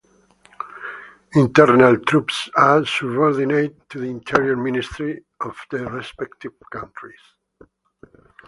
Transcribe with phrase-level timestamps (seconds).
[1.35, 7.19] Internal Troops are subordinated to the interior ministries of the respective countries.